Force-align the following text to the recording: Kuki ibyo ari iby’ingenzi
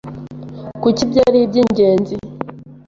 Kuki 0.81 1.01
ibyo 1.05 1.19
ari 1.27 1.39
iby’ingenzi 1.45 2.15